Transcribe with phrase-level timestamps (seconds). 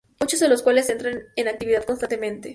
[0.19, 2.49] Muchos de los cuales entran en actividad constantemente.